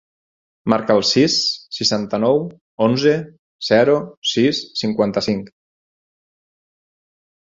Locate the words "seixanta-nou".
1.79-2.41